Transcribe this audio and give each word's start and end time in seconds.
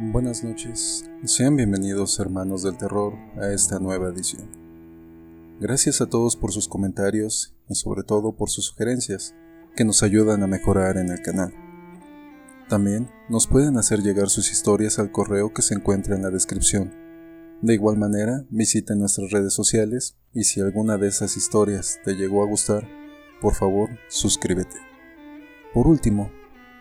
Buenas 0.00 0.44
noches, 0.44 1.10
sean 1.24 1.56
bienvenidos 1.56 2.20
hermanos 2.20 2.62
del 2.62 2.78
terror 2.78 3.14
a 3.36 3.48
esta 3.48 3.80
nueva 3.80 4.10
edición. 4.10 4.48
Gracias 5.58 6.00
a 6.00 6.06
todos 6.06 6.36
por 6.36 6.52
sus 6.52 6.68
comentarios 6.68 7.52
y 7.68 7.74
sobre 7.74 8.04
todo 8.04 8.30
por 8.30 8.48
sus 8.48 8.66
sugerencias 8.66 9.34
que 9.74 9.84
nos 9.84 10.04
ayudan 10.04 10.44
a 10.44 10.46
mejorar 10.46 10.98
en 10.98 11.08
el 11.08 11.20
canal. 11.20 11.52
También 12.68 13.10
nos 13.28 13.48
pueden 13.48 13.76
hacer 13.76 14.00
llegar 14.00 14.28
sus 14.28 14.52
historias 14.52 15.00
al 15.00 15.10
correo 15.10 15.52
que 15.52 15.62
se 15.62 15.74
encuentra 15.74 16.14
en 16.14 16.22
la 16.22 16.30
descripción. 16.30 16.94
De 17.60 17.74
igual 17.74 17.98
manera, 17.98 18.46
visiten 18.50 19.00
nuestras 19.00 19.32
redes 19.32 19.52
sociales 19.52 20.16
y 20.32 20.44
si 20.44 20.60
alguna 20.60 20.96
de 20.96 21.08
esas 21.08 21.36
historias 21.36 21.98
te 22.04 22.14
llegó 22.14 22.44
a 22.44 22.46
gustar, 22.46 22.88
por 23.40 23.56
favor, 23.56 23.90
suscríbete. 24.06 24.76
Por 25.74 25.88
último, 25.88 26.30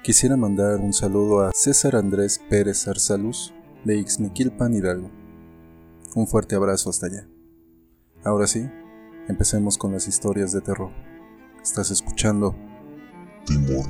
Quisiera 0.08 0.38
mandar 0.38 0.80
un 0.80 0.94
saludo 0.94 1.42
a 1.42 1.52
César 1.54 1.98
Andrés 1.98 2.40
Pérez 2.50 2.88
Arsaluz 2.88 3.54
de 3.84 3.98
Ixmiquilpan 4.00 4.74
Hidalgo. 4.74 5.12
Un 6.16 6.28
fuerte 6.28 6.56
abrazo 6.56 6.90
hasta 6.90 7.08
allá. 7.08 7.28
Ahora 8.24 8.48
sí, 8.48 8.66
empecemos 9.28 9.78
con 9.78 9.92
las 9.92 10.08
historias 10.08 10.54
de 10.54 10.62
terror. 10.62 10.92
Estás 11.62 11.92
escuchando 11.92 12.56
Timor 13.46 13.86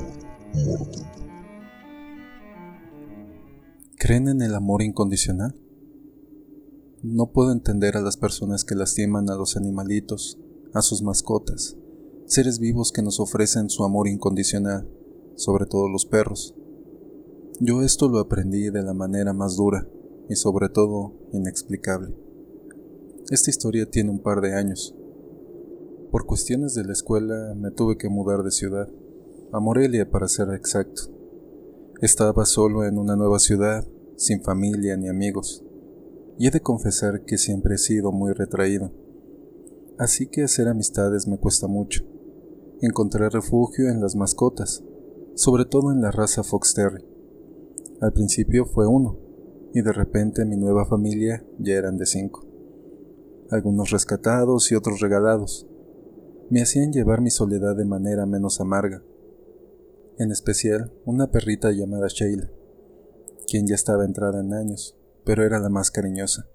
Morton. 0.55 1.05
¿Creen 3.99 4.27
en 4.27 4.41
el 4.41 4.55
amor 4.55 4.81
incondicional? 4.81 5.53
No 7.03 7.31
puedo 7.31 7.51
entender 7.51 7.95
a 7.95 8.01
las 8.01 8.17
personas 8.17 8.63
que 8.63 8.73
lastiman 8.73 9.29
a 9.29 9.35
los 9.35 9.55
animalitos, 9.55 10.39
a 10.73 10.81
sus 10.81 11.03
mascotas, 11.03 11.77
seres 12.25 12.57
vivos 12.57 12.91
que 12.91 13.03
nos 13.03 13.19
ofrecen 13.19 13.69
su 13.69 13.83
amor 13.83 14.07
incondicional 14.07 14.89
sobre 15.37 15.65
todo 15.65 15.87
los 15.87 16.05
perros. 16.05 16.53
Yo 17.59 17.81
esto 17.81 18.09
lo 18.09 18.19
aprendí 18.19 18.69
de 18.69 18.83
la 18.83 18.93
manera 18.93 19.31
más 19.33 19.55
dura 19.55 19.87
y 20.29 20.35
sobre 20.35 20.67
todo 20.67 21.13
inexplicable. 21.31 22.13
Esta 23.29 23.49
historia 23.49 23.89
tiene 23.89 24.09
un 24.09 24.19
par 24.19 24.41
de 24.41 24.53
años. 24.53 24.95
Por 26.11 26.25
cuestiones 26.25 26.73
de 26.75 26.83
la 26.83 26.93
escuela 26.93 27.53
me 27.55 27.71
tuve 27.71 27.97
que 27.97 28.09
mudar 28.09 28.43
de 28.43 28.51
ciudad, 28.51 28.89
a 29.51 29.59
Morelia 29.59 30.09
para 30.09 30.27
ser 30.27 30.49
exacto. 30.53 31.03
Estaba 32.01 32.45
solo 32.45 32.85
en 32.85 32.97
una 32.97 33.15
nueva 33.15 33.39
ciudad, 33.39 33.85
sin 34.15 34.41
familia 34.41 34.97
ni 34.97 35.07
amigos, 35.07 35.63
y 36.37 36.47
he 36.47 36.51
de 36.51 36.61
confesar 36.61 37.25
que 37.25 37.37
siempre 37.37 37.75
he 37.75 37.77
sido 37.77 38.11
muy 38.11 38.33
retraído. 38.33 38.91
Así 39.97 40.27
que 40.27 40.43
hacer 40.43 40.67
amistades 40.67 41.27
me 41.27 41.37
cuesta 41.37 41.67
mucho. 41.67 42.03
Encontré 42.81 43.29
refugio 43.29 43.89
en 43.89 43.99
las 43.99 44.15
mascotas, 44.15 44.83
sobre 45.37 45.65
todo 45.65 45.91
en 45.91 46.01
la 46.01 46.09
raza 46.09 46.43
Fox 46.43 46.73
Terry. 46.73 47.05
Al 48.01 48.11
principio 48.11 48.65
fue 48.65 48.87
uno, 48.87 49.19
y 49.71 49.83
de 49.83 49.93
repente 49.93 50.45
mi 50.45 50.57
nueva 50.57 50.85
familia 50.85 51.45
ya 51.59 51.75
eran 51.75 51.97
de 51.97 52.07
cinco. 52.07 52.43
Algunos 53.51 53.91
rescatados 53.91 54.71
y 54.71 54.75
otros 54.75 54.99
regalados. 54.99 55.67
Me 56.49 56.63
hacían 56.63 56.91
llevar 56.91 57.21
mi 57.21 57.29
soledad 57.29 57.75
de 57.75 57.85
manera 57.85 58.25
menos 58.25 58.59
amarga. 58.59 59.03
En 60.17 60.31
especial 60.31 60.91
una 61.05 61.29
perrita 61.29 61.71
llamada 61.71 62.07
Sheila, 62.07 62.49
quien 63.47 63.67
ya 63.67 63.75
estaba 63.75 64.05
entrada 64.05 64.39
en 64.39 64.55
años, 64.55 64.97
pero 65.23 65.45
era 65.45 65.59
la 65.59 65.69
más 65.69 65.91
cariñosa. 65.91 66.47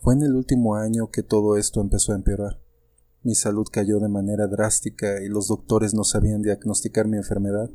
Fue 0.00 0.14
en 0.14 0.22
el 0.22 0.34
último 0.34 0.74
año 0.74 1.12
que 1.12 1.22
todo 1.22 1.56
esto 1.56 1.80
empezó 1.80 2.12
a 2.12 2.16
empeorar. 2.16 2.60
Mi 3.24 3.34
salud 3.34 3.66
cayó 3.70 3.98
de 3.98 4.08
manera 4.08 4.46
drástica 4.46 5.20
y 5.22 5.28
los 5.28 5.48
doctores 5.48 5.92
no 5.92 6.04
sabían 6.04 6.40
diagnosticar 6.40 7.08
mi 7.08 7.16
enfermedad. 7.16 7.68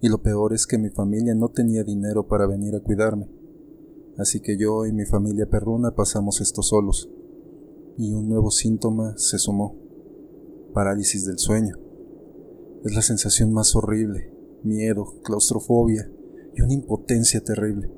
Y 0.00 0.08
lo 0.08 0.20
peor 0.22 0.52
es 0.52 0.66
que 0.66 0.78
mi 0.78 0.90
familia 0.90 1.34
no 1.34 1.50
tenía 1.50 1.84
dinero 1.84 2.26
para 2.26 2.46
venir 2.46 2.74
a 2.74 2.80
cuidarme. 2.80 3.30
Así 4.16 4.40
que 4.40 4.58
yo 4.58 4.84
y 4.84 4.92
mi 4.92 5.04
familia 5.04 5.48
perruna 5.48 5.94
pasamos 5.94 6.40
esto 6.40 6.62
solos. 6.62 7.08
Y 7.96 8.12
un 8.12 8.28
nuevo 8.28 8.50
síntoma 8.50 9.14
se 9.16 9.38
sumó. 9.38 9.76
Parálisis 10.74 11.24
del 11.24 11.38
sueño. 11.38 11.76
Es 12.84 12.94
la 12.94 13.02
sensación 13.02 13.52
más 13.52 13.76
horrible. 13.76 14.34
Miedo, 14.64 15.20
claustrofobia 15.22 16.10
y 16.56 16.62
una 16.62 16.74
impotencia 16.74 17.42
terrible. 17.42 17.92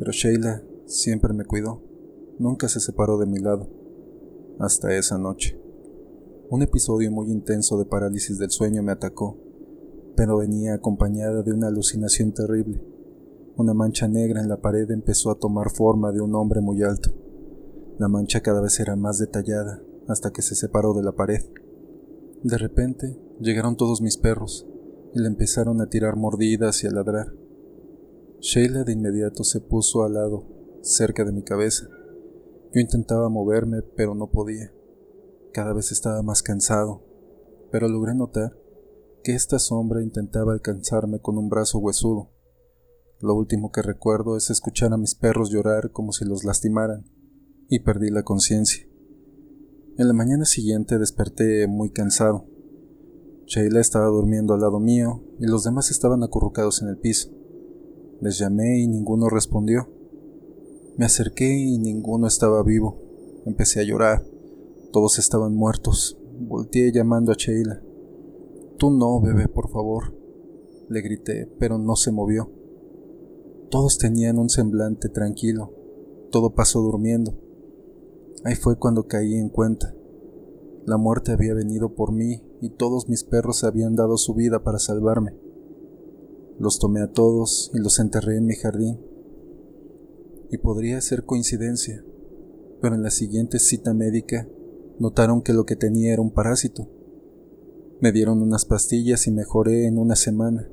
Pero 0.00 0.10
Sheila 0.10 0.64
siempre 0.86 1.32
me 1.32 1.44
cuidó. 1.44 1.82
Nunca 2.40 2.68
se 2.68 2.80
separó 2.80 3.18
de 3.18 3.26
mi 3.26 3.38
lado. 3.38 3.68
Hasta 4.58 4.96
esa 4.96 5.16
noche. 5.16 5.60
Un 6.48 6.62
episodio 6.62 7.10
muy 7.10 7.32
intenso 7.32 7.76
de 7.76 7.86
parálisis 7.86 8.38
del 8.38 8.52
sueño 8.52 8.80
me 8.80 8.92
atacó, 8.92 9.36
pero 10.14 10.38
venía 10.38 10.74
acompañada 10.74 11.42
de 11.42 11.52
una 11.52 11.66
alucinación 11.66 12.32
terrible. 12.32 12.80
Una 13.56 13.74
mancha 13.74 14.06
negra 14.06 14.40
en 14.40 14.48
la 14.48 14.60
pared 14.60 14.88
empezó 14.92 15.32
a 15.32 15.40
tomar 15.40 15.70
forma 15.70 16.12
de 16.12 16.20
un 16.20 16.36
hombre 16.36 16.60
muy 16.60 16.84
alto. 16.84 17.10
La 17.98 18.06
mancha 18.06 18.42
cada 18.42 18.60
vez 18.60 18.78
era 18.78 18.94
más 18.94 19.18
detallada 19.18 19.82
hasta 20.06 20.30
que 20.30 20.40
se 20.40 20.54
separó 20.54 20.94
de 20.94 21.02
la 21.02 21.16
pared. 21.16 21.40
De 22.44 22.58
repente 22.58 23.18
llegaron 23.40 23.76
todos 23.76 24.00
mis 24.00 24.16
perros 24.16 24.68
y 25.14 25.20
le 25.20 25.26
empezaron 25.26 25.80
a 25.80 25.88
tirar 25.88 26.14
mordidas 26.14 26.84
y 26.84 26.86
a 26.86 26.92
ladrar. 26.92 27.32
Sheila 28.38 28.84
de 28.84 28.92
inmediato 28.92 29.42
se 29.42 29.60
puso 29.60 30.04
al 30.04 30.14
lado, 30.14 30.44
cerca 30.80 31.24
de 31.24 31.32
mi 31.32 31.42
cabeza. 31.42 31.88
Yo 32.72 32.80
intentaba 32.80 33.28
moverme, 33.30 33.82
pero 33.82 34.14
no 34.14 34.30
podía. 34.30 34.75
Cada 35.56 35.72
vez 35.72 35.90
estaba 35.90 36.20
más 36.20 36.42
cansado, 36.42 37.02
pero 37.72 37.88
logré 37.88 38.14
notar 38.14 38.54
que 39.24 39.32
esta 39.32 39.58
sombra 39.58 40.02
intentaba 40.02 40.52
alcanzarme 40.52 41.18
con 41.18 41.38
un 41.38 41.48
brazo 41.48 41.78
huesudo. 41.78 42.30
Lo 43.22 43.34
último 43.34 43.72
que 43.72 43.80
recuerdo 43.80 44.36
es 44.36 44.50
escuchar 44.50 44.92
a 44.92 44.98
mis 44.98 45.14
perros 45.14 45.48
llorar 45.48 45.92
como 45.92 46.12
si 46.12 46.26
los 46.26 46.44
lastimaran, 46.44 47.06
y 47.70 47.78
perdí 47.78 48.10
la 48.10 48.22
conciencia. 48.22 48.86
En 49.96 50.08
la 50.08 50.12
mañana 50.12 50.44
siguiente 50.44 50.98
desperté 50.98 51.66
muy 51.66 51.88
cansado. 51.88 52.44
Sheila 53.46 53.80
estaba 53.80 54.08
durmiendo 54.08 54.52
al 54.52 54.60
lado 54.60 54.78
mío 54.78 55.24
y 55.40 55.46
los 55.46 55.64
demás 55.64 55.90
estaban 55.90 56.22
acurrucados 56.22 56.82
en 56.82 56.88
el 56.88 56.98
piso. 56.98 57.30
Les 58.20 58.36
llamé 58.36 58.80
y 58.80 58.88
ninguno 58.88 59.30
respondió. 59.30 59.88
Me 60.98 61.06
acerqué 61.06 61.50
y 61.50 61.78
ninguno 61.78 62.26
estaba 62.26 62.62
vivo. 62.62 63.00
Empecé 63.46 63.80
a 63.80 63.84
llorar. 63.84 64.35
Todos 64.96 65.18
estaban 65.18 65.54
muertos. 65.54 66.18
Volteé 66.40 66.90
llamando 66.90 67.30
a 67.30 67.34
Sheila. 67.34 67.82
Tú 68.78 68.88
no, 68.88 69.20
bebé, 69.20 69.46
por 69.46 69.68
favor. 69.68 70.16
Le 70.88 71.02
grité, 71.02 71.52
pero 71.58 71.76
no 71.76 71.96
se 71.96 72.10
movió. 72.10 72.50
Todos 73.68 73.98
tenían 73.98 74.38
un 74.38 74.48
semblante 74.48 75.10
tranquilo. 75.10 75.70
Todo 76.30 76.54
pasó 76.54 76.80
durmiendo. 76.80 77.38
Ahí 78.42 78.54
fue 78.54 78.78
cuando 78.78 79.06
caí 79.06 79.34
en 79.34 79.50
cuenta. 79.50 79.94
La 80.86 80.96
muerte 80.96 81.32
había 81.32 81.52
venido 81.52 81.94
por 81.94 82.10
mí 82.10 82.42
y 82.62 82.70
todos 82.70 83.06
mis 83.06 83.22
perros 83.22 83.64
habían 83.64 83.96
dado 83.96 84.16
su 84.16 84.32
vida 84.32 84.64
para 84.64 84.78
salvarme. 84.78 85.34
Los 86.58 86.78
tomé 86.78 87.02
a 87.02 87.12
todos 87.12 87.70
y 87.74 87.80
los 87.80 87.98
enterré 87.98 88.38
en 88.38 88.46
mi 88.46 88.54
jardín. 88.54 88.98
Y 90.50 90.56
podría 90.56 90.98
ser 91.02 91.26
coincidencia, 91.26 92.02
pero 92.80 92.94
en 92.94 93.02
la 93.02 93.10
siguiente 93.10 93.58
cita 93.58 93.92
médica 93.92 94.48
Notaron 94.98 95.42
que 95.42 95.52
lo 95.52 95.66
que 95.66 95.76
tenía 95.76 96.14
era 96.14 96.22
un 96.22 96.30
parásito. 96.30 96.88
Me 98.00 98.12
dieron 98.12 98.40
unas 98.40 98.64
pastillas 98.64 99.26
y 99.26 99.30
mejoré 99.30 99.86
en 99.86 99.98
una 99.98 100.16
semana. 100.16 100.68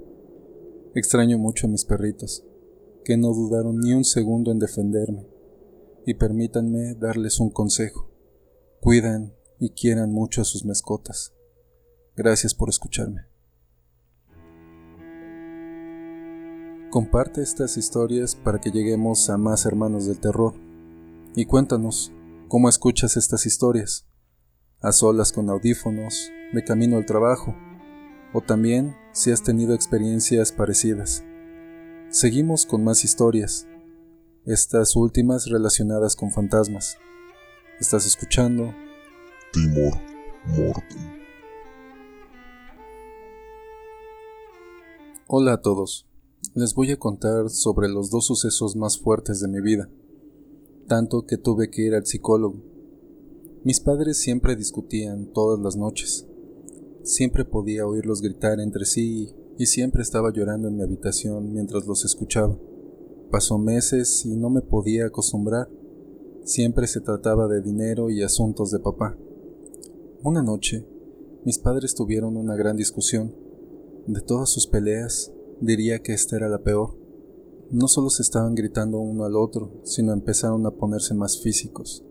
Extraño 0.95 1.37
mucho 1.37 1.67
a 1.67 1.69
mis 1.69 1.83
perritos, 1.83 2.45
que 3.03 3.17
no 3.17 3.33
dudaron 3.33 3.79
ni 3.79 3.93
un 3.93 4.05
segundo 4.05 4.51
en 4.51 4.59
defenderme. 4.59 5.27
Y 6.05 6.13
permítanme 6.13 6.95
darles 6.95 7.39
un 7.39 7.49
consejo. 7.49 8.09
Cuidan 8.79 9.33
y 9.59 9.71
quieran 9.71 10.11
mucho 10.11 10.41
a 10.41 10.45
sus 10.45 10.65
mascotas. 10.65 11.33
Gracias 12.15 12.53
por 12.53 12.69
escucharme. 12.69 13.27
Comparte 16.91 17.41
estas 17.41 17.75
historias 17.75 18.35
para 18.35 18.61
que 18.61 18.71
lleguemos 18.71 19.29
a 19.29 19.37
más 19.37 19.65
hermanos 19.65 20.05
del 20.05 20.19
terror. 20.19 20.53
Y 21.35 21.45
cuéntanos, 21.45 22.11
¿cómo 22.47 22.69
escuchas 22.69 23.17
estas 23.17 23.45
historias? 23.45 24.05
A 24.83 24.91
solas 24.91 25.31
con 25.31 25.49
audífonos, 25.49 26.29
de 26.51 26.61
camino 26.61 26.97
al 26.97 27.05
trabajo, 27.05 27.55
o 28.33 28.41
también 28.41 28.97
si 29.13 29.31
has 29.31 29.41
tenido 29.41 29.73
experiencias 29.73 30.51
parecidas. 30.51 31.23
Seguimos 32.09 32.65
con 32.65 32.83
más 32.83 33.05
historias, 33.05 33.65
estas 34.45 34.97
últimas 34.97 35.45
relacionadas 35.49 36.17
con 36.17 36.31
fantasmas. 36.31 36.97
Estás 37.79 38.05
escuchando 38.05 38.73
Timor 39.53 39.93
Mortem. 40.47 41.23
Hola 45.27 45.53
a 45.53 45.61
todos. 45.61 46.05
Les 46.55 46.73
voy 46.73 46.91
a 46.91 46.99
contar 46.99 47.49
sobre 47.49 47.87
los 47.87 48.11
dos 48.11 48.27
sucesos 48.27 48.75
más 48.75 48.99
fuertes 48.99 49.39
de 49.39 49.47
mi 49.47 49.61
vida, 49.61 49.89
tanto 50.89 51.25
que 51.25 51.37
tuve 51.37 51.71
que 51.71 51.83
ir 51.83 51.95
al 51.95 52.05
psicólogo 52.05 52.72
mis 53.63 53.79
padres 53.79 54.17
siempre 54.17 54.57
discutían 54.57 55.27
todas 55.27 55.59
las 55.59 55.77
noches. 55.77 56.27
Siempre 57.03 57.45
podía 57.45 57.87
oírlos 57.87 58.21
gritar 58.21 58.59
entre 58.59 58.83
sí 58.83 59.33
y 59.57 59.67
siempre 59.67 60.01
estaba 60.01 60.33
llorando 60.33 60.67
en 60.67 60.75
mi 60.75 60.83
habitación 60.83 61.53
mientras 61.53 61.85
los 61.85 62.03
escuchaba. 62.03 62.57
Pasó 63.31 63.57
meses 63.57 64.25
y 64.25 64.35
no 64.35 64.49
me 64.49 64.61
podía 64.61 65.05
acostumbrar. 65.05 65.69
Siempre 66.43 66.87
se 66.87 66.99
trataba 66.99 67.47
de 67.47 67.61
dinero 67.61 68.09
y 68.09 68.21
asuntos 68.21 68.69
de 68.71 68.79
papá. 68.79 69.17
Una 70.23 70.43
noche, 70.43 70.85
mis 71.45 71.57
padres 71.57 71.95
tuvieron 71.95 72.35
una 72.35 72.55
gran 72.55 72.75
discusión. 72.75 73.33
De 74.07 74.19
todas 74.19 74.49
sus 74.49 74.67
peleas, 74.67 75.31
diría 75.61 75.99
que 75.99 76.11
esta 76.11 76.35
era 76.35 76.49
la 76.49 76.63
peor. 76.63 76.97
No 77.71 77.87
solo 77.87 78.09
se 78.09 78.23
estaban 78.23 78.55
gritando 78.55 78.99
uno 78.99 79.23
al 79.23 79.37
otro, 79.37 79.71
sino 79.83 80.11
empezaron 80.11 80.65
a 80.65 80.71
ponerse 80.71 81.13
más 81.13 81.41
físicos. 81.41 82.03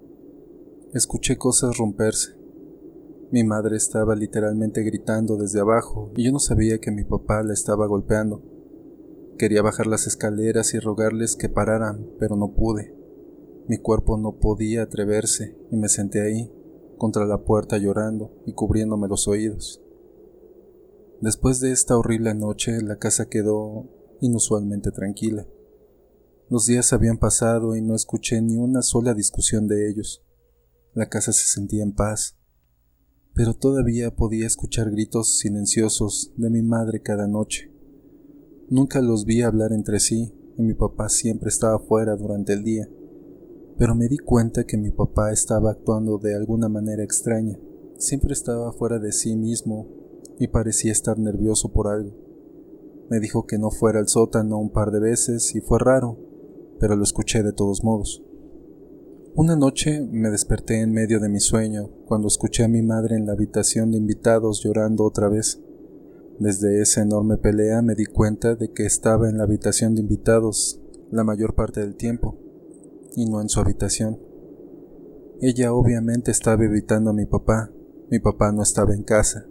Escuché 0.92 1.38
cosas 1.38 1.78
romperse. 1.78 2.34
Mi 3.30 3.44
madre 3.44 3.78
estaba 3.78 4.14
literalmente 4.14 4.82
gritando 4.82 5.38
desde 5.38 5.58
abajo 5.58 6.12
y 6.14 6.24
yo 6.24 6.32
no 6.32 6.38
sabía 6.38 6.80
que 6.80 6.90
mi 6.90 7.02
papá 7.02 7.42
la 7.42 7.54
estaba 7.54 7.86
golpeando. 7.86 8.42
Quería 9.38 9.62
bajar 9.62 9.86
las 9.86 10.06
escaleras 10.06 10.74
y 10.74 10.80
rogarles 10.80 11.34
que 11.34 11.48
pararan, 11.48 12.10
pero 12.18 12.36
no 12.36 12.52
pude. 12.52 12.94
Mi 13.68 13.78
cuerpo 13.78 14.18
no 14.18 14.38
podía 14.38 14.82
atreverse 14.82 15.56
y 15.70 15.76
me 15.76 15.88
senté 15.88 16.20
ahí, 16.20 16.52
contra 16.98 17.24
la 17.24 17.42
puerta 17.42 17.78
llorando 17.78 18.30
y 18.44 18.52
cubriéndome 18.52 19.08
los 19.08 19.26
oídos. 19.28 19.82
Después 21.22 21.60
de 21.60 21.72
esta 21.72 21.96
horrible 21.96 22.34
noche 22.34 22.82
la 22.82 22.98
casa 22.98 23.30
quedó 23.30 23.88
inusualmente 24.20 24.90
tranquila. 24.90 25.46
Los 26.50 26.66
días 26.66 26.92
habían 26.92 27.16
pasado 27.16 27.76
y 27.76 27.80
no 27.80 27.94
escuché 27.94 28.42
ni 28.42 28.58
una 28.58 28.82
sola 28.82 29.14
discusión 29.14 29.66
de 29.68 29.88
ellos. 29.88 30.22
La 30.94 31.08
casa 31.08 31.32
se 31.32 31.46
sentía 31.46 31.82
en 31.82 31.92
paz, 31.92 32.36
pero 33.34 33.54
todavía 33.54 34.14
podía 34.14 34.46
escuchar 34.46 34.90
gritos 34.90 35.38
silenciosos 35.38 36.32
de 36.36 36.50
mi 36.50 36.62
madre 36.62 37.00
cada 37.00 37.26
noche. 37.26 37.72
Nunca 38.68 39.00
los 39.00 39.24
vi 39.24 39.42
hablar 39.42 39.72
entre 39.72 40.00
sí 40.00 40.34
y 40.58 40.62
mi 40.62 40.74
papá 40.74 41.08
siempre 41.08 41.48
estaba 41.48 41.78
fuera 41.78 42.16
durante 42.16 42.52
el 42.52 42.64
día 42.64 42.88
pero 43.82 43.94
me 43.94 44.08
di 44.08 44.18
cuenta 44.18 44.64
que 44.64 44.76
mi 44.76 44.90
papá 44.90 45.32
estaba 45.32 45.70
actuando 45.70 46.18
de 46.18 46.36
alguna 46.36 46.68
manera 46.68 47.02
extraña. 47.02 47.58
Siempre 47.96 48.32
estaba 48.32 48.72
fuera 48.72 48.98
de 48.98 49.12
sí 49.12 49.36
mismo 49.36 49.88
y 50.38 50.48
parecía 50.48 50.92
estar 50.92 51.18
nervioso 51.18 51.72
por 51.72 51.88
algo. 51.88 52.12
Me 53.08 53.20
dijo 53.20 53.46
que 53.46 53.58
no 53.58 53.70
fuera 53.70 53.98
al 53.98 54.08
sótano 54.08 54.58
un 54.58 54.70
par 54.70 54.90
de 54.90 55.00
veces 55.00 55.54
y 55.54 55.60
fue 55.60 55.78
raro, 55.78 56.16
pero 56.78 56.96
lo 56.96 57.02
escuché 57.02 57.42
de 57.42 57.52
todos 57.52 57.82
modos. 57.82 58.22
Una 59.34 59.56
noche 59.56 60.06
me 60.12 60.28
desperté 60.28 60.82
en 60.82 60.92
medio 60.92 61.18
de 61.18 61.30
mi 61.30 61.40
sueño 61.40 61.88
cuando 62.04 62.28
escuché 62.28 62.64
a 62.64 62.68
mi 62.68 62.82
madre 62.82 63.16
en 63.16 63.24
la 63.24 63.32
habitación 63.32 63.90
de 63.90 63.96
invitados 63.96 64.62
llorando 64.62 65.04
otra 65.04 65.30
vez. 65.30 65.58
Desde 66.38 66.82
esa 66.82 67.00
enorme 67.00 67.38
pelea 67.38 67.80
me 67.80 67.94
di 67.94 68.04
cuenta 68.04 68.56
de 68.56 68.72
que 68.72 68.84
estaba 68.84 69.30
en 69.30 69.38
la 69.38 69.44
habitación 69.44 69.94
de 69.94 70.02
invitados 70.02 70.82
la 71.10 71.24
mayor 71.24 71.54
parte 71.54 71.80
del 71.80 71.96
tiempo 71.96 72.36
y 73.16 73.24
no 73.24 73.40
en 73.40 73.48
su 73.48 73.58
habitación. 73.58 74.20
Ella 75.40 75.72
obviamente 75.72 76.30
estaba 76.30 76.62
evitando 76.64 77.08
a 77.08 77.14
mi 77.14 77.24
papá. 77.24 77.72
Mi 78.10 78.18
papá 78.18 78.52
no 78.52 78.62
estaba 78.62 78.92
en 78.92 79.02
casa. 79.02 79.46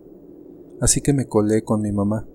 Así 0.80 1.01
que 1.01 1.13
me 1.13 1.28
colé 1.28 1.63
con 1.63 1.81
mi 1.81 1.92
mamá. 1.92 2.28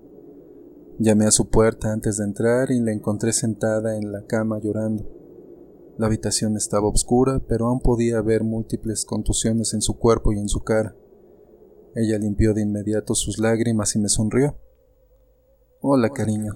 Llamé 0.99 1.23
a 1.23 1.31
su 1.31 1.49
puerta 1.49 1.93
antes 1.93 2.17
de 2.17 2.25
entrar 2.25 2.71
y 2.71 2.81
la 2.81 2.91
encontré 2.91 3.31
sentada 3.31 3.95
en 3.95 4.11
la 4.11 4.25
cama 4.25 4.59
llorando. 4.59 5.16
La 5.97 6.05
habitación 6.05 6.55
estaba 6.55 6.87
oscura, 6.87 7.41
pero 7.47 7.67
aún 7.67 7.79
podía 7.79 8.21
ver 8.21 8.43
múltiples 8.43 9.03
contusiones 9.03 9.73
en 9.73 9.81
su 9.81 9.97
cuerpo 9.97 10.31
y 10.31 10.37
en 10.37 10.47
su 10.47 10.63
cara. 10.63 10.95
Ella 11.95 12.19
limpió 12.19 12.53
de 12.53 12.61
inmediato 12.61 13.15
sus 13.15 13.39
lágrimas 13.39 13.95
y 13.95 13.99
me 13.99 14.07
sonrió. 14.07 14.59
Hola, 15.81 16.11
cariño. 16.11 16.53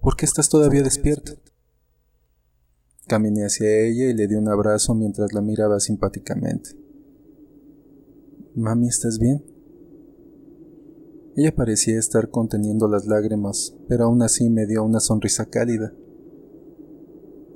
¿Por 0.00 0.16
qué 0.16 0.24
estás 0.24 0.48
todavía 0.48 0.82
despierta? 0.82 1.32
Caminé 3.08 3.44
hacia 3.44 3.68
ella 3.68 4.04
y 4.10 4.14
le 4.14 4.28
di 4.28 4.36
un 4.36 4.48
abrazo 4.48 4.94
mientras 4.94 5.32
la 5.32 5.40
miraba 5.40 5.80
simpáticamente. 5.80 6.70
Mami, 8.54 8.86
¿estás 8.86 9.18
bien? 9.18 9.44
Ella 11.34 11.52
parecía 11.54 11.98
estar 11.98 12.30
conteniendo 12.30 12.86
las 12.86 13.06
lágrimas, 13.06 13.74
pero 13.88 14.04
aún 14.04 14.22
así 14.22 14.50
me 14.50 14.66
dio 14.66 14.84
una 14.84 15.00
sonrisa 15.00 15.46
cálida. 15.46 15.92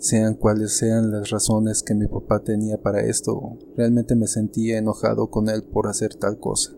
Sean 0.07 0.35
cuales 0.35 0.77
sean 0.77 1.11
las 1.11 1.31
razones 1.31 1.83
que 1.83 1.93
mi 1.93 2.07
papá 2.07 2.39
tenía 2.45 2.81
para 2.81 3.01
esto, 3.01 3.59
realmente 3.77 4.15
me 4.15 4.29
sentía 4.29 4.79
enojado 4.79 5.31
con 5.31 5.49
él 5.49 5.65
por 5.65 5.89
hacer 5.89 6.15
tal 6.15 6.39
cosa. 6.39 6.77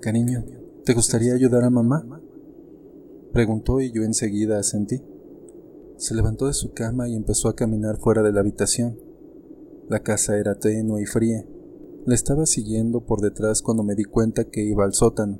Cariño, 0.00 0.44
¿te 0.84 0.92
gustaría 0.92 1.34
ayudar 1.34 1.62
a 1.62 1.70
mamá? 1.70 2.20
Preguntó 3.32 3.80
y 3.80 3.92
yo 3.92 4.02
enseguida 4.02 4.58
asentí. 4.58 5.04
Se 5.98 6.16
levantó 6.16 6.48
de 6.48 6.52
su 6.52 6.72
cama 6.72 7.08
y 7.08 7.14
empezó 7.14 7.48
a 7.48 7.54
caminar 7.54 7.96
fuera 7.98 8.22
de 8.22 8.32
la 8.32 8.40
habitación. 8.40 8.98
La 9.88 10.02
casa 10.02 10.38
era 10.38 10.56
tenue 10.56 11.02
y 11.02 11.06
fría. 11.06 11.46
La 12.06 12.16
estaba 12.16 12.44
siguiendo 12.44 13.06
por 13.06 13.20
detrás 13.20 13.62
cuando 13.62 13.84
me 13.84 13.94
di 13.94 14.02
cuenta 14.02 14.50
que 14.50 14.64
iba 14.64 14.84
al 14.84 14.94
sótano. 14.94 15.38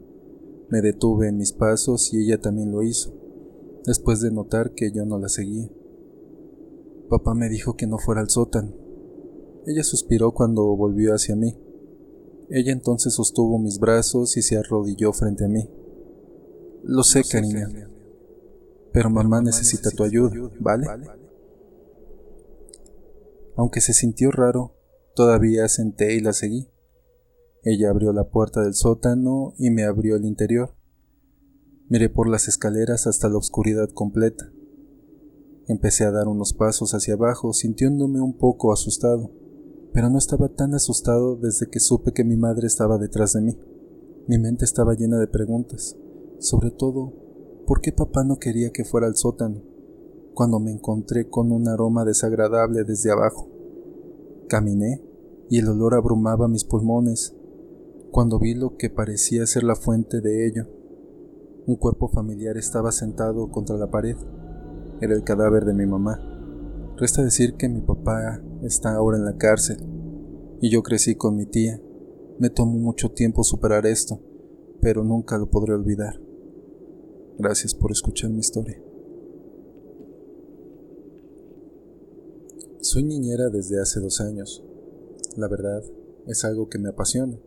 Me 0.69 0.83
detuve 0.83 1.27
en 1.27 1.39
mis 1.39 1.53
pasos 1.53 2.15
y 2.15 2.23
ella 2.23 2.41
también 2.41 2.71
lo 2.71 2.85
hizo, 2.85 3.13
después 3.85 4.21
de 4.21 4.31
notar 4.31 4.71
que 4.71 4.93
yo 4.93 5.05
no 5.05 5.19
la 5.19 5.29
seguía. 5.29 5.69
Papá 7.13 7.35
me 7.35 7.51
dijo 7.51 7.77
que 7.77 7.87
no 7.87 7.99
fuera 7.99 8.23
al 8.23 8.31
sótano. 8.31 8.73
Ella 9.67 9.85
suspiró 9.85 10.33
cuando 10.33 10.75
volvió 10.75 11.13
hacia 11.13 11.37
mí. 11.37 11.59
Ella 12.49 12.73
entonces 12.73 13.13
sostuvo 13.13 13.59
mis 13.59 13.79
brazos 13.79 14.39
y 14.39 14.41
se 14.41 14.57
arrodilló 14.57 15.13
frente 15.13 15.45
a 15.45 15.49
mí. 15.49 15.69
Lo 16.83 17.03
sé, 17.03 17.23
cariño, 17.23 17.69
pero 18.95 19.11
mamá 19.11 19.43
necesita 19.43 19.91
tu 19.91 20.05
ayuda, 20.05 20.33
¿vale? 20.59 20.87
Aunque 23.57 23.83
se 23.83 23.93
sintió 23.93 24.31
raro, 24.31 24.75
todavía 25.15 25.69
senté 25.69 26.15
y 26.15 26.21
la 26.21 26.33
seguí. 26.33 26.71
Ella 27.63 27.91
abrió 27.91 28.15
la 28.15 28.31
puerta 28.31 28.63
del 28.63 28.73
sótano 28.73 29.53
y 29.59 29.69
me 29.69 29.85
abrió 29.85 30.17
el 30.17 30.25
interior. 30.25 30.75
Miré 31.91 32.09
por 32.09 32.31
las 32.31 32.49
escaleras 32.49 33.07
hasta 33.07 33.29
la 33.29 33.37
oscuridad 33.37 33.91
completa. 33.91 34.51
Empecé 35.69 36.05
a 36.05 36.11
dar 36.11 36.29
unos 36.29 36.53
pasos 36.53 36.95
hacia 36.95 37.15
abajo, 37.15 37.53
sintiéndome 37.53 38.21
un 38.21 38.37
poco 38.37 38.73
asustado, 38.73 39.31
pero 39.93 40.11
no 40.11 40.19
estaba 40.19 40.49
tan 40.49 40.75
asustado 40.75 41.37
desde 41.37 41.69
que 41.69 41.81
supe 41.81 42.13
que 42.13 42.25
mi 42.25 42.37
madre 42.37 42.67
estaba 42.67 42.99
detrás 42.99 43.33
de 43.35 43.43
mí. 43.43 43.59
Mi 44.27 44.39
mente 44.39 44.65
estaba 44.65 44.95
llena 44.95 45.19
de 45.19 45.27
preguntas, 45.27 45.97
sobre 46.39 46.71
todo 46.71 47.23
¿Por 47.67 47.81
qué 47.81 47.93
papá 47.93 48.25
no 48.25 48.39
quería 48.39 48.71
que 48.71 48.85
fuera 48.85 49.07
al 49.07 49.17
sótano 49.17 49.63
cuando 50.35 50.59
me 50.59 50.73
encontré 50.73 51.29
con 51.29 51.53
un 51.53 51.69
aroma 51.69 52.05
desagradable 52.05 52.83
desde 52.85 53.13
abajo? 53.13 53.49
Caminé 54.49 55.01
y 55.49 55.59
el 55.59 55.69
olor 55.69 55.95
abrumaba 55.95 56.49
mis 56.49 56.65
pulmones 56.65 57.35
cuando 58.11 58.39
vi 58.39 58.55
lo 58.55 58.77
que 58.77 58.91
parecía 58.91 59.47
ser 59.47 59.63
la 59.63 59.77
fuente 59.77 60.21
de 60.21 60.47
ello. 60.47 60.67
Un 61.67 61.77
cuerpo 61.77 62.09
familiar 62.09 62.57
estaba 62.57 62.91
sentado 62.91 63.51
contra 63.51 63.77
la 63.77 63.91
pared. 63.91 64.17
Era 65.03 65.17
el 65.17 65.25
cadáver 65.25 65.65
de 65.65 65.75
mi 65.75 65.85
mamá. 65.85 66.21
Resta 66.97 67.25
decir 67.25 67.55
que 67.55 67.69
mi 67.69 67.81
papá 67.81 68.41
está 68.63 68.95
ahora 68.95 69.17
en 69.19 69.25
la 69.25 69.37
cárcel 69.37 69.79
y 70.61 70.71
yo 70.71 70.85
crecí 70.85 71.17
con 71.17 71.35
mi 71.35 71.45
tía. 71.45 71.83
Me 72.39 72.51
tomó 72.51 72.79
mucho 72.79 73.11
tiempo 73.11 73.43
superar 73.43 73.85
esto, 73.85 74.21
pero 74.81 75.03
nunca 75.03 75.39
lo 75.39 75.51
podré 75.51 75.75
olvidar. 75.75 76.21
Gracias 77.37 77.75
por 77.75 77.91
escuchar 77.91 78.31
mi 78.31 78.39
historia. 78.39 78.81
Soy 82.79 83.03
niñera 83.03 83.51
desde 83.51 83.81
hace 83.81 83.99
dos 83.99 84.21
años. 84.21 84.65
La 85.37 85.49
verdad, 85.49 85.83
es 86.29 86.45
algo 86.45 86.69
que 86.69 86.79
me 86.79 86.91
apasiona. 86.91 87.41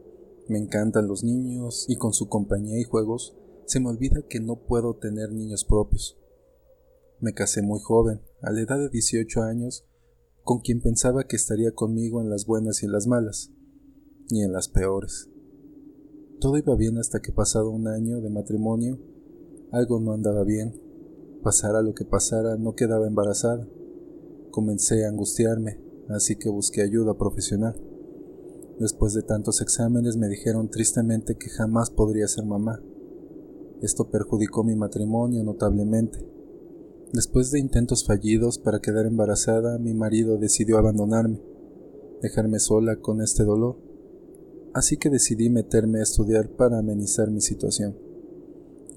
Me 0.50 0.58
encantan 0.58 1.08
los 1.08 1.24
niños 1.24 1.86
y 1.88 1.96
con 1.96 2.12
su 2.12 2.28
compañía 2.28 2.78
y 2.78 2.84
juegos 2.84 3.38
se 3.66 3.80
me 3.80 3.88
olvida 3.88 4.24
que 4.28 4.42
no 4.42 4.58
puedo 4.58 4.96
tener 4.96 5.32
niños 5.32 5.64
propios. 5.64 6.18
Me 7.20 7.34
casé 7.34 7.62
muy 7.62 7.80
joven, 7.82 8.22
a 8.42 8.52
la 8.52 8.62
edad 8.62 8.78
de 8.78 8.90
18 8.90 9.42
años, 9.42 9.86
con 10.44 10.60
quien 10.60 10.82
pensaba 10.82 11.24
que 11.24 11.36
estaría 11.36 11.72
conmigo 11.72 12.22
en 12.22 12.30
las 12.30 12.46
buenas 12.46 12.84
y 12.84 12.86
en 12.86 12.92
las 12.92 13.08
malas, 13.08 13.52
y 14.30 14.42
en 14.42 14.52
las 14.52 14.68
peores. 14.68 15.30
Todo 16.40 16.58
iba 16.58 16.76
bien 16.76 16.98
hasta 16.98 17.22
que 17.22 17.32
pasado 17.32 17.70
un 17.72 17.88
año 17.88 18.22
de 18.22 18.30
matrimonio 18.30 19.00
algo 19.72 20.00
no 20.00 20.14
andaba 20.14 20.44
bien. 20.44 20.80
Pasara 21.44 21.82
lo 21.82 21.94
que 21.94 22.06
pasara, 22.06 22.56
no 22.56 22.76
quedaba 22.76 23.08
embarazada. 23.08 23.68
Comencé 24.52 25.06
a 25.06 25.10
angustiarme, 25.10 25.82
así 26.08 26.38
que 26.38 26.50
busqué 26.50 26.82
ayuda 26.82 27.18
profesional. 27.18 27.76
Después 28.80 29.14
de 29.14 29.22
tantos 29.22 29.62
exámenes 29.62 30.18
me 30.18 30.30
dijeron 30.30 30.70
tristemente 30.70 31.36
que 31.36 31.50
jamás 31.50 31.90
podría 31.90 32.28
ser 32.28 32.46
mamá. 32.46 32.82
Esto 33.82 34.10
perjudicó 34.10 34.64
mi 34.64 34.76
matrimonio 34.76 35.44
notablemente. 35.44 36.26
Después 37.16 37.50
de 37.50 37.62
intentos 37.62 38.04
fallidos 38.04 38.60
para 38.60 38.82
quedar 38.82 39.06
embarazada, 39.06 39.80
mi 39.80 39.94
marido 39.94 40.38
decidió 40.38 40.78
abandonarme, 40.78 41.40
dejarme 42.22 42.60
sola 42.60 42.98
con 42.98 43.22
este 43.22 43.46
dolor. 43.46 43.78
Así 44.74 44.98
que 44.98 45.10
decidí 45.10 45.50
meterme 45.50 46.00
a 46.00 46.04
estudiar 46.04 46.50
para 46.50 46.78
amenizar 46.78 47.32
mi 47.32 47.40
situación. 47.40 47.98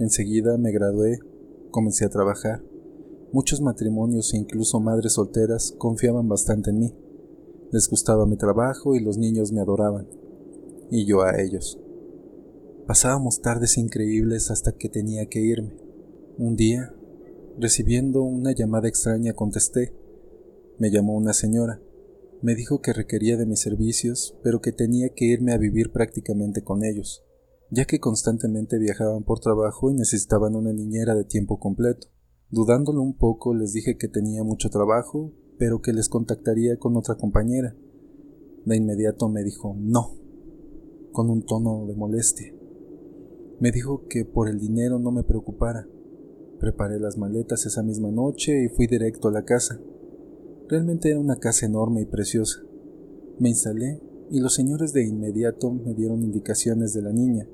Enseguida 0.00 0.58
me 0.58 0.72
gradué, 0.72 1.20
comencé 1.70 2.06
a 2.06 2.10
trabajar, 2.10 2.60
Muchos 3.30 3.60
matrimonios 3.60 4.34
e 4.34 4.38
incluso 4.38 4.80
madres 4.80 5.12
solteras 5.12 5.74
confiaban 5.78 6.28
bastante 6.28 6.70
en 6.70 6.78
mí. 6.80 6.94
Les 7.70 7.88
gustaba 7.88 8.26
mi 8.26 8.36
trabajo 8.36 8.96
y 8.96 9.00
los 9.00 9.16
niños 9.16 9.52
me 9.52 9.60
adoraban, 9.60 10.08
y 10.90 11.04
yo 11.04 11.22
a 11.22 11.38
ellos. 11.38 11.78
Pasábamos 12.86 13.42
tardes 13.42 13.76
increíbles 13.76 14.50
hasta 14.50 14.72
que 14.72 14.88
tenía 14.88 15.26
que 15.26 15.40
irme. 15.40 15.76
Un 16.38 16.56
día, 16.56 16.94
recibiendo 17.60 18.22
una 18.22 18.52
llamada 18.52 18.88
extraña, 18.88 19.32
contesté. 19.32 19.94
Me 20.78 20.90
llamó 20.90 21.16
una 21.16 21.32
señora. 21.32 21.80
Me 22.40 22.54
dijo 22.54 22.80
que 22.80 22.92
requería 22.92 23.36
de 23.36 23.46
mis 23.46 23.60
servicios, 23.60 24.38
pero 24.44 24.60
que 24.60 24.70
tenía 24.70 25.08
que 25.10 25.24
irme 25.24 25.52
a 25.52 25.58
vivir 25.58 25.90
prácticamente 25.90 26.62
con 26.62 26.84
ellos, 26.84 27.24
ya 27.70 27.84
que 27.84 27.98
constantemente 27.98 28.78
viajaban 28.78 29.24
por 29.24 29.40
trabajo 29.40 29.90
y 29.90 29.94
necesitaban 29.94 30.54
una 30.54 30.72
niñera 30.72 31.16
de 31.16 31.24
tiempo 31.24 31.58
completo. 31.58 32.06
Dudándolo 32.50 33.02
un 33.02 33.16
poco, 33.16 33.54
les 33.54 33.72
dije 33.72 33.98
que 33.98 34.08
tenía 34.08 34.44
mucho 34.44 34.70
trabajo, 34.70 35.32
pero 35.58 35.82
que 35.82 35.92
les 35.92 36.08
contactaría 36.08 36.78
con 36.78 36.96
otra 36.96 37.16
compañera. 37.16 37.74
De 38.64 38.76
inmediato 38.76 39.28
me 39.28 39.42
dijo 39.42 39.74
no, 39.76 40.16
con 41.10 41.28
un 41.28 41.44
tono 41.44 41.86
de 41.86 41.96
molestia. 41.96 42.54
Me 43.58 43.72
dijo 43.72 44.06
que 44.08 44.24
por 44.24 44.48
el 44.48 44.60
dinero 44.60 45.00
no 45.00 45.10
me 45.10 45.24
preocupara. 45.24 45.88
Preparé 46.60 46.98
las 46.98 47.16
maletas 47.16 47.66
esa 47.66 47.82
misma 47.82 48.10
noche 48.10 48.64
y 48.64 48.68
fui 48.68 48.86
directo 48.86 49.28
a 49.28 49.32
la 49.32 49.44
casa. 49.44 49.80
Realmente 50.68 51.10
era 51.10 51.20
una 51.20 51.36
casa 51.36 51.66
enorme 51.66 52.02
y 52.02 52.06
preciosa. 52.06 52.60
Me 53.38 53.48
instalé 53.48 54.00
y 54.30 54.40
los 54.40 54.54
señores 54.54 54.92
de 54.92 55.06
inmediato 55.06 55.70
me 55.70 55.94
dieron 55.94 56.22
indicaciones 56.22 56.92
de 56.92 57.02
la 57.02 57.12
niña, 57.12 57.48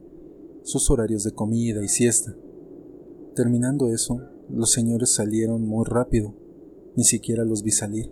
sus 0.63 0.91
horarios 0.91 1.23
de 1.25 1.33
comida 1.33 1.85
y 1.85 1.89
siesta. 1.89 2.35
Terminando 3.35 3.93
eso, 3.93 4.21
los 4.49 4.73
señores 4.73 5.11
salieron 5.11 5.67
muy 5.67 5.85
rápido, 5.85 6.35
ni 6.97 7.05
siquiera 7.05 7.45
los 7.45 7.63
vi 7.63 7.71
salir. 7.71 8.11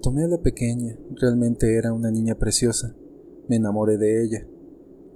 Tomé 0.00 0.24
a 0.24 0.28
la 0.28 0.40
pequeña, 0.40 0.98
realmente 1.16 1.76
era 1.76 1.92
una 1.92 2.10
niña 2.10 2.36
preciosa. 2.36 2.94
Me 3.48 3.56
enamoré 3.56 3.98
de 3.98 4.24
ella. 4.24 4.46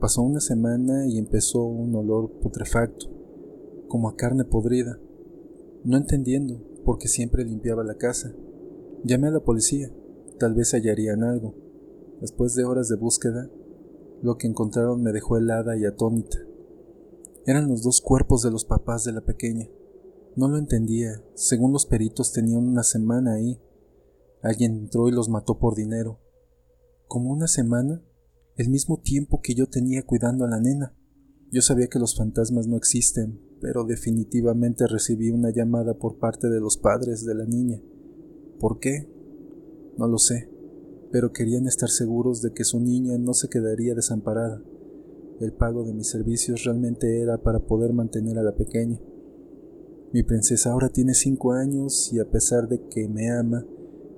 Pasó 0.01 0.23
una 0.23 0.41
semana 0.41 1.07
y 1.07 1.19
empezó 1.19 1.65
un 1.65 1.95
olor 1.95 2.31
putrefacto, 2.41 3.16
como 3.89 4.09
a 4.09 4.17
carne 4.17 4.45
podrida. 4.45 4.99
No 5.85 5.97
entendiendo, 5.97 6.63
porque 6.85 7.09
siempre 7.09 7.45
limpiaba 7.45 7.85
la 7.85 7.97
casa. 7.97 8.35
Llamé 9.05 9.29
a 9.29 9.33
la 9.33 9.41
policía, 9.41 9.93
tal 10.39 10.55
vez 10.55 10.73
hallarían 10.73 11.23
algo. 11.23 11.55
Después 12.21 12.55
de 12.55 12.65
horas 12.65 12.89
de 12.89 12.97
búsqueda, 12.97 13.51
lo 14.23 14.37
que 14.37 14.47
encontraron 14.47 15.03
me 15.03 15.13
dejó 15.13 15.37
helada 15.37 15.77
y 15.77 15.85
atónita. 15.85 16.39
Eran 17.47 17.69
los 17.69 17.83
dos 17.83 18.01
cuerpos 18.01 18.43
de 18.43 18.51
los 18.51 18.65
papás 18.65 19.05
de 19.05 19.13
la 19.13 19.21
pequeña. 19.21 19.69
No 20.35 20.49
lo 20.49 20.59
entendía. 20.59 21.23
Según 21.35 21.73
los 21.73 21.87
peritos 21.87 22.33
tenían 22.33 22.67
una 22.67 22.83
semana 22.83 23.35
ahí. 23.35 23.61
Alguien 24.43 24.77
entró 24.77 25.09
y 25.09 25.13
los 25.13 25.29
mató 25.29 25.59
por 25.59 25.75
dinero. 25.75 26.19
¿Como 27.07 27.31
una 27.31 27.47
semana? 27.47 28.03
el 28.57 28.71
mismo 28.71 28.99
tiempo 29.01 29.41
que 29.43 29.55
yo 29.55 29.69
tenía 29.69 30.03
cuidando 30.05 30.45
a 30.45 30.49
la 30.49 30.61
nena. 30.61 30.97
Yo 31.53 31.63
sabía 31.63 31.89
que 31.89 31.99
los 31.99 32.17
fantasmas 32.17 32.67
no 32.67 32.77
existen, 32.77 33.41
pero 33.61 33.85
definitivamente 33.85 34.87
recibí 34.87 35.31
una 35.31 35.51
llamada 35.51 35.95
por 35.95 36.19
parte 36.19 36.49
de 36.49 36.61
los 36.61 36.77
padres 36.77 37.25
de 37.25 37.35
la 37.35 37.45
niña. 37.45 37.81
¿Por 38.59 38.79
qué? 38.79 39.09
No 39.97 40.07
lo 40.07 40.19
sé, 40.19 40.51
pero 41.11 41.33
querían 41.33 41.67
estar 41.67 41.89
seguros 41.89 42.43
de 42.43 42.53
que 42.53 42.65
su 42.65 42.81
niña 42.81 43.17
no 43.19 43.35
se 43.35 43.49
quedaría 43.49 43.95
desamparada. 43.95 44.63
El 45.41 45.53
pago 45.53 45.85
de 45.85 45.95
mis 45.95 46.09
servicios 46.09 46.65
realmente 46.65 47.21
era 47.21 47.39
para 47.39 47.61
poder 47.61 47.93
mantener 47.93 48.39
a 48.39 48.43
la 48.43 48.55
pequeña. 48.55 49.01
Mi 50.13 50.23
princesa 50.23 50.73
ahora 50.73 50.89
tiene 50.89 51.15
cinco 51.15 51.53
años 51.53 52.11
y 52.13 52.21
a 52.21 52.31
pesar 52.31 52.69
de 52.69 52.81
que 52.89 53.09
me 53.09 53.31
ama 53.31 53.67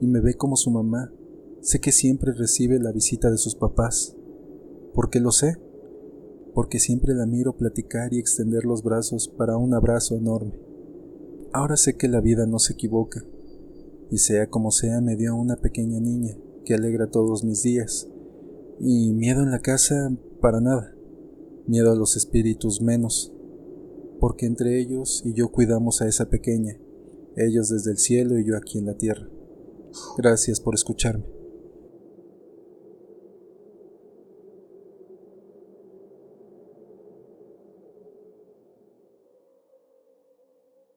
y 0.00 0.06
me 0.06 0.20
ve 0.20 0.34
como 0.34 0.56
su 0.56 0.70
mamá, 0.70 1.12
sé 1.60 1.80
que 1.80 1.92
siempre 1.92 2.32
recibe 2.32 2.78
la 2.78 2.92
visita 2.92 3.30
de 3.30 3.38
sus 3.38 3.54
papás. 3.54 4.16
¿Por 4.94 5.10
qué 5.10 5.20
lo 5.20 5.32
sé? 5.32 5.56
Porque 6.58 6.80
siempre 6.80 7.14
la 7.14 7.24
miro 7.24 7.56
platicar 7.56 8.12
y 8.12 8.18
extender 8.18 8.64
los 8.64 8.82
brazos 8.82 9.28
para 9.28 9.56
un 9.56 9.74
abrazo 9.74 10.16
enorme. 10.16 10.58
Ahora 11.52 11.76
sé 11.76 11.96
que 11.96 12.08
la 12.08 12.20
vida 12.20 12.48
no 12.48 12.58
se 12.58 12.72
equivoca, 12.72 13.24
y 14.10 14.18
sea 14.18 14.50
como 14.50 14.72
sea 14.72 15.00
me 15.00 15.14
dio 15.14 15.36
una 15.36 15.54
pequeña 15.54 16.00
niña 16.00 16.36
que 16.64 16.74
alegra 16.74 17.12
todos 17.12 17.44
mis 17.44 17.62
días, 17.62 18.08
y 18.80 19.12
miedo 19.12 19.44
en 19.44 19.52
la 19.52 19.60
casa 19.60 20.12
para 20.40 20.60
nada, 20.60 20.96
miedo 21.68 21.92
a 21.92 21.94
los 21.94 22.16
espíritus 22.16 22.82
menos, 22.82 23.32
porque 24.18 24.46
entre 24.46 24.80
ellos 24.80 25.22
y 25.24 25.34
yo 25.34 25.52
cuidamos 25.52 26.02
a 26.02 26.08
esa 26.08 26.28
pequeña, 26.28 26.76
ellos 27.36 27.68
desde 27.68 27.92
el 27.92 27.98
cielo 27.98 28.36
y 28.36 28.44
yo 28.44 28.56
aquí 28.56 28.78
en 28.78 28.86
la 28.86 28.98
tierra. 28.98 29.28
Gracias 30.16 30.58
por 30.58 30.74
escucharme. 30.74 31.37